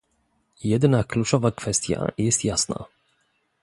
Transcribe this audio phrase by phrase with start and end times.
[0.63, 2.85] Jedna kluczowa kwestia jest jasna